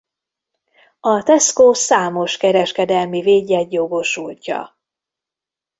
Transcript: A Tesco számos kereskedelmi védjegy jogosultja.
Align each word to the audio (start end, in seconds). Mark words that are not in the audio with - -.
A 0.99 1.23
Tesco 1.23 1.73
számos 1.73 2.37
kereskedelmi 2.37 3.21
védjegy 3.21 3.71
jogosultja. 3.73 4.77